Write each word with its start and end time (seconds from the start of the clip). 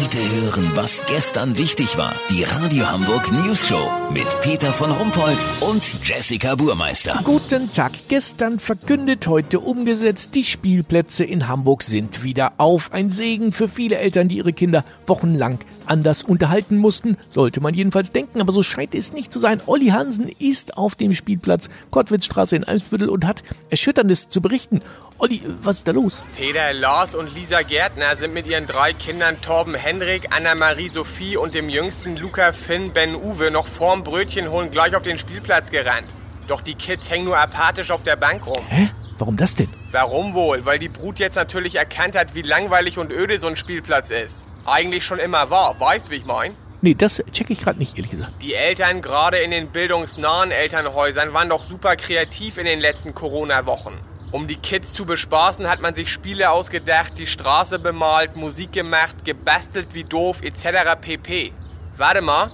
Heute 0.00 0.18
hören, 0.42 0.70
was 0.74 1.02
gestern 1.06 1.58
wichtig 1.58 1.98
war. 1.98 2.14
Die 2.30 2.44
Radio 2.44 2.88
Hamburg 2.88 3.32
News 3.32 3.66
Show 3.66 3.90
mit 4.12 4.28
Peter 4.42 4.72
von 4.72 4.92
Rumpold 4.92 5.38
und 5.60 5.82
Jessica 6.04 6.54
Burmeister. 6.54 7.18
Guten 7.24 7.72
Tag. 7.72 7.90
Gestern 8.06 8.60
verkündet, 8.60 9.26
heute 9.26 9.58
umgesetzt. 9.58 10.36
Die 10.36 10.44
Spielplätze 10.44 11.24
in 11.24 11.48
Hamburg 11.48 11.82
sind 11.82 12.22
wieder 12.22 12.52
auf. 12.58 12.92
Ein 12.92 13.10
Segen 13.10 13.50
für 13.50 13.68
viele 13.68 13.98
Eltern, 13.98 14.28
die 14.28 14.36
ihre 14.36 14.52
Kinder 14.52 14.84
wochenlang 15.08 15.58
anders 15.86 16.22
unterhalten 16.22 16.76
mussten. 16.76 17.16
Sollte 17.28 17.60
man 17.60 17.74
jedenfalls 17.74 18.12
denken, 18.12 18.40
aber 18.40 18.52
so 18.52 18.62
scheint 18.62 18.94
es 18.94 19.12
nicht 19.12 19.32
zu 19.32 19.40
sein. 19.40 19.60
Olli 19.66 19.88
Hansen 19.88 20.28
ist 20.38 20.76
auf 20.76 20.94
dem 20.94 21.12
Spielplatz 21.12 21.70
Kottwitzstraße 21.90 22.54
in 22.54 22.62
Eimsbüttel 22.62 23.08
und 23.08 23.26
hat 23.26 23.42
Erschütterndes 23.68 24.28
zu 24.28 24.40
berichten. 24.40 24.80
Olli, 25.20 25.42
was 25.62 25.78
ist 25.78 25.88
da 25.88 25.90
los? 25.90 26.22
Peter, 26.36 26.72
Lars 26.72 27.16
und 27.16 27.34
Lisa 27.34 27.62
Gärtner 27.62 28.14
sind 28.14 28.34
mit 28.34 28.46
ihren 28.46 28.68
drei 28.68 28.92
Kindern 28.92 29.40
Torben 29.40 29.74
Henrik, 29.74 30.28
Anna-Marie 30.30 30.90
Sophie 30.90 31.36
und 31.36 31.56
dem 31.56 31.68
jüngsten 31.68 32.16
Luca 32.16 32.52
Finn 32.52 32.92
Ben 32.92 33.16
Uwe 33.16 33.50
noch 33.50 33.66
vorm 33.66 34.04
Brötchen 34.04 34.48
holen 34.48 34.70
gleich 34.70 34.94
auf 34.94 35.02
den 35.02 35.18
Spielplatz 35.18 35.72
gerannt. 35.72 36.06
Doch 36.46 36.60
die 36.60 36.76
Kids 36.76 37.10
hängen 37.10 37.24
nur 37.24 37.36
apathisch 37.36 37.90
auf 37.90 38.04
der 38.04 38.14
Bank 38.14 38.46
rum. 38.46 38.64
Hä? 38.68 38.90
Warum 39.18 39.36
das 39.36 39.56
denn? 39.56 39.68
Warum 39.90 40.34
wohl? 40.34 40.64
Weil 40.64 40.78
die 40.78 40.88
Brut 40.88 41.18
jetzt 41.18 41.34
natürlich 41.34 41.74
erkannt 41.74 42.14
hat, 42.14 42.36
wie 42.36 42.42
langweilig 42.42 42.96
und 42.96 43.10
öde 43.10 43.40
so 43.40 43.48
ein 43.48 43.56
Spielplatz 43.56 44.10
ist. 44.10 44.44
Eigentlich 44.66 45.04
schon 45.04 45.18
immer 45.18 45.50
war, 45.50 45.80
weißt 45.80 46.10
wie 46.12 46.16
ich 46.16 46.26
mein? 46.26 46.54
Nee, 46.80 46.94
das 46.94 47.20
check 47.32 47.50
ich 47.50 47.60
gerade 47.60 47.80
nicht, 47.80 47.96
ehrlich 47.96 48.12
gesagt. 48.12 48.34
Die 48.40 48.54
Eltern 48.54 49.02
gerade 49.02 49.38
in 49.38 49.50
den 49.50 49.66
bildungsnahen 49.70 50.52
Elternhäusern 50.52 51.32
waren 51.32 51.48
doch 51.48 51.64
super 51.64 51.96
kreativ 51.96 52.56
in 52.56 52.66
den 52.66 52.78
letzten 52.78 53.16
Corona-Wochen. 53.16 53.94
Um 54.30 54.46
die 54.46 54.56
Kids 54.56 54.92
zu 54.92 55.06
bespaßen, 55.06 55.70
hat 55.70 55.80
man 55.80 55.94
sich 55.94 56.12
Spiele 56.12 56.50
ausgedacht, 56.50 57.16
die 57.16 57.26
Straße 57.26 57.78
bemalt, 57.78 58.36
Musik 58.36 58.72
gemacht, 58.72 59.24
gebastelt 59.24 59.94
wie 59.94 60.04
doof, 60.04 60.42
etc. 60.42 61.00
pp. 61.00 61.52
Warte 61.96 62.20
mal. 62.20 62.50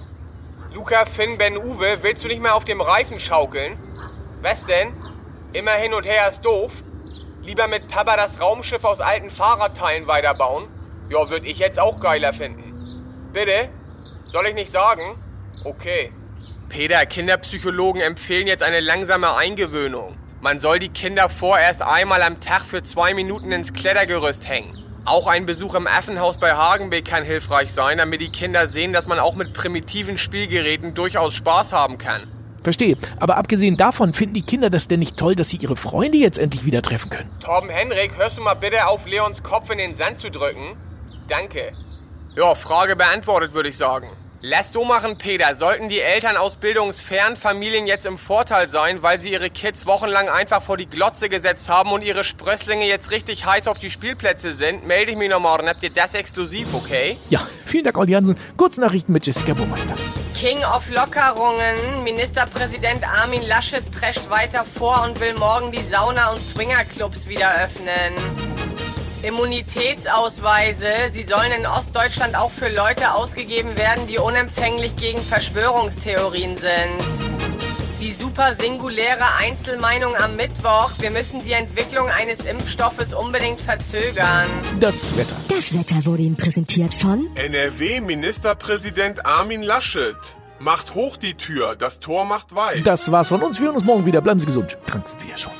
Luca, 0.73 1.05
Finn, 1.05 1.37
Ben, 1.37 1.57
Uwe, 1.57 1.97
willst 2.01 2.23
du 2.23 2.29
nicht 2.29 2.41
mehr 2.41 2.55
auf 2.55 2.63
dem 2.63 2.79
Reifen 2.79 3.19
schaukeln? 3.19 3.77
Was 4.41 4.65
denn? 4.65 4.93
Immer 5.51 5.71
hin 5.71 5.93
und 5.93 6.05
her 6.05 6.29
ist 6.29 6.45
doof. 6.45 6.81
Lieber 7.43 7.67
mit 7.67 7.89
Papa 7.89 8.15
das 8.15 8.39
Raumschiff 8.39 8.85
aus 8.85 9.01
alten 9.01 9.29
Fahrradteilen 9.29 10.07
weiterbauen? 10.07 10.69
Ja, 11.09 11.29
würde 11.29 11.45
ich 11.45 11.59
jetzt 11.59 11.77
auch 11.77 11.99
geiler 11.99 12.31
finden. 12.31 12.73
Bitte? 13.33 13.69
Soll 14.23 14.47
ich 14.47 14.55
nicht 14.55 14.71
sagen? 14.71 15.21
Okay. 15.65 16.13
Peter, 16.69 17.05
Kinderpsychologen 17.05 18.01
empfehlen 18.01 18.47
jetzt 18.47 18.63
eine 18.63 18.79
langsame 18.79 19.35
Eingewöhnung. 19.35 20.17
Man 20.45 20.59
soll 20.59 20.77
die 20.77 20.89
Kinder 20.89 21.27
vorerst 21.27 21.81
einmal 21.81 22.21
am 22.21 22.39
Tag 22.39 22.61
für 22.61 22.83
zwei 22.83 23.15
Minuten 23.15 23.51
ins 23.51 23.73
Klettergerüst 23.73 24.47
hängen. 24.47 24.77
Auch 25.03 25.25
ein 25.25 25.47
Besuch 25.47 25.73
im 25.73 25.87
Affenhaus 25.87 26.39
bei 26.39 26.53
Hagenbeek 26.53 27.03
kann 27.03 27.23
hilfreich 27.23 27.73
sein, 27.73 27.97
damit 27.97 28.21
die 28.21 28.29
Kinder 28.29 28.67
sehen, 28.67 28.93
dass 28.93 29.07
man 29.07 29.17
auch 29.17 29.33
mit 29.35 29.53
primitiven 29.53 30.19
Spielgeräten 30.19 30.93
durchaus 30.93 31.33
Spaß 31.33 31.73
haben 31.73 31.97
kann. 31.97 32.27
Verstehe. 32.61 32.95
Aber 33.19 33.37
abgesehen 33.37 33.75
davon 33.75 34.13
finden 34.13 34.35
die 34.35 34.43
Kinder 34.43 34.69
das 34.69 34.87
denn 34.87 34.99
nicht 34.99 35.17
toll, 35.17 35.33
dass 35.33 35.49
sie 35.49 35.57
ihre 35.57 35.75
Freunde 35.75 36.19
jetzt 36.19 36.37
endlich 36.37 36.63
wieder 36.63 36.83
treffen 36.83 37.09
können. 37.09 37.31
Torben 37.39 37.71
Henrik, 37.71 38.15
hörst 38.15 38.37
du 38.37 38.43
mal 38.43 38.53
bitte 38.53 38.85
auf, 38.85 39.07
Leons 39.07 39.41
Kopf 39.41 39.71
in 39.71 39.79
den 39.79 39.95
Sand 39.95 40.19
zu 40.19 40.29
drücken? 40.29 40.77
Danke. 41.27 41.71
Ja, 42.35 42.53
Frage 42.53 42.95
beantwortet, 42.95 43.55
würde 43.55 43.69
ich 43.69 43.77
sagen. 43.77 44.09
Lass 44.47 44.73
so 44.73 44.85
machen, 44.85 45.17
Peter. 45.17 45.55
Sollten 45.55 45.89
die 45.89 45.99
Eltern 45.99 46.37
aus 46.37 46.55
bildungsfernen 46.57 47.35
Familien 47.35 47.87
jetzt 47.87 48.05
im 48.05 48.19
Vorteil 48.19 48.69
sein, 48.69 49.01
weil 49.01 49.19
sie 49.19 49.31
ihre 49.31 49.49
Kids 49.49 49.87
wochenlang 49.87 50.29
einfach 50.29 50.61
vor 50.61 50.77
die 50.77 50.85
Glotze 50.85 51.29
gesetzt 51.29 51.67
haben 51.67 51.91
und 51.91 52.03
ihre 52.03 52.23
Sprösslinge 52.23 52.85
jetzt 52.85 53.09
richtig 53.09 53.47
heiß 53.47 53.67
auf 53.67 53.79
die 53.79 53.89
Spielplätze 53.89 54.53
sind, 54.53 54.85
melde 54.85 55.13
ich 55.13 55.17
mich 55.17 55.31
nochmal 55.31 55.59
und 55.59 55.67
habt 55.67 55.81
ihr 55.81 55.89
das 55.89 56.13
exklusiv, 56.13 56.75
okay? 56.75 57.17
Ja, 57.31 57.41
vielen 57.65 57.85
Dank, 57.85 57.97
Olli 57.97 58.11
Hansen. 58.11 58.37
Kurznachrichten 58.55 59.11
mit 59.13 59.25
Jessica 59.25 59.55
Burmeister. 59.55 59.95
King 60.35 60.59
of 60.63 60.87
Lockerungen. 60.91 62.03
Ministerpräsident 62.03 63.01
Armin 63.03 63.41
Laschet 63.47 63.89
prescht 63.99 64.29
weiter 64.29 64.63
vor 64.63 65.05
und 65.07 65.19
will 65.21 65.33
morgen 65.39 65.71
die 65.71 65.81
Sauna- 65.81 66.29
und 66.29 66.39
Swingerclubs 66.39 67.27
wieder 67.27 67.51
öffnen. 67.63 68.54
Immunitätsausweise. 69.25 70.87
Sie 71.11 71.23
sollen 71.23 71.51
in 71.57 71.65
Ostdeutschland 71.65 72.35
auch 72.35 72.51
für 72.51 72.69
Leute 72.69 73.13
ausgegeben 73.13 73.75
werden, 73.75 74.07
die 74.07 74.19
unempfänglich 74.19 74.95
gegen 74.95 75.19
Verschwörungstheorien 75.19 76.57
sind. 76.57 77.25
Die 77.99 78.13
super 78.13 78.55
singuläre 78.55 79.25
Einzelmeinung 79.39 80.15
am 80.15 80.35
Mittwoch. 80.35 80.91
Wir 80.99 81.09
müssen 81.09 81.39
die 81.39 81.53
Entwicklung 81.53 82.07
eines 82.07 82.45
Impfstoffes 82.45 83.13
unbedingt 83.15 83.59
verzögern. 83.59 84.47
Das 84.79 85.17
Wetter. 85.17 85.35
Das 85.47 85.73
Wetter 85.73 86.05
wurde 86.05 86.21
Ihnen 86.21 86.35
präsentiert 86.37 86.93
von 86.93 87.27
NRW-Ministerpräsident 87.35 89.25
Armin 89.25 89.63
Laschet. 89.63 90.15
Macht 90.59 90.93
hoch 90.93 91.17
die 91.17 91.33
Tür, 91.33 91.75
das 91.75 91.99
Tor 91.99 92.25
macht 92.25 92.53
weit. 92.55 92.85
Das 92.85 93.11
war's 93.11 93.29
von 93.29 93.41
uns. 93.41 93.59
Wir 93.59 93.67
hören 93.67 93.75
uns 93.77 93.85
morgen 93.85 94.05
wieder. 94.05 94.21
Bleiben 94.21 94.39
Sie 94.39 94.45
gesund. 94.45 94.77
Krank 94.85 95.07
sind 95.07 95.23
wir 95.23 95.31
ja 95.31 95.37
schon. 95.37 95.53